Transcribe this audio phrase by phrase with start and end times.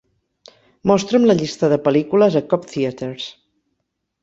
[0.91, 3.31] Mostra'm la llista de pel·lícules a Cobb Theatres